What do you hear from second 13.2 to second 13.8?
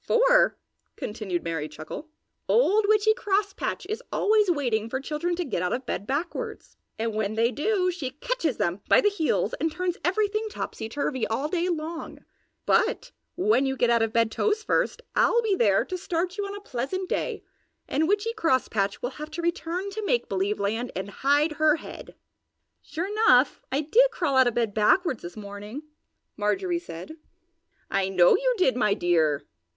when you